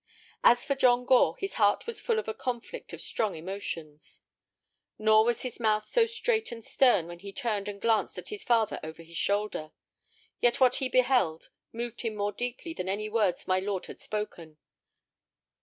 As 0.43 0.65
for 0.65 0.73
John 0.73 1.05
Gore, 1.05 1.37
his 1.37 1.53
heart 1.61 1.85
was 1.85 2.01
full 2.01 2.17
of 2.17 2.27
a 2.27 2.33
conflict 2.33 2.91
of 2.91 3.01
strong 3.01 3.35
emotions. 3.35 4.21
Nor 4.97 5.23
was 5.23 5.43
his 5.43 5.59
mouth 5.59 5.85
so 5.89 6.07
straight 6.07 6.51
and 6.51 6.65
stern 6.65 7.05
when 7.05 7.19
he 7.19 7.31
turned 7.31 7.67
and 7.67 7.79
glanced 7.79 8.17
at 8.17 8.29
his 8.29 8.43
father 8.43 8.79
over 8.83 9.03
his 9.03 9.17
shoulder. 9.17 9.73
Yet 10.39 10.59
what 10.59 10.77
he 10.77 10.89
beheld 10.89 11.51
moved 11.71 12.01
him 12.01 12.15
more 12.15 12.31
deeply 12.31 12.73
than 12.73 12.89
any 12.89 13.09
words 13.09 13.47
my 13.47 13.59
lord 13.59 13.85
had 13.85 13.99
spoken. 13.99 14.57